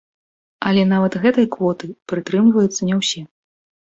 Але 0.69 0.85
нават 0.93 1.17
гэтай 1.25 1.45
квоты 1.55 1.89
прытрымліваюцца 2.13 2.81
не 2.89 2.95
ўсе. 3.01 3.21